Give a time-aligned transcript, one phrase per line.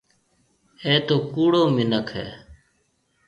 [0.85, 2.27] اَي تو ڪُوڙو مِنک هيَ۔